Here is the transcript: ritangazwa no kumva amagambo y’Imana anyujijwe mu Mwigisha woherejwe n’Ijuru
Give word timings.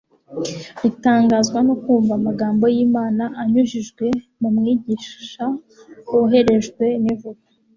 ritangazwa 0.81 1.59
no 1.67 1.75
kumva 1.83 2.11
amagambo 2.19 2.63
y’Imana 2.75 3.23
anyujijwe 3.41 4.05
mu 4.39 4.49
Mwigisha 4.55 5.45
woherejwe 6.13 6.85
n’Ijuru 7.03 7.39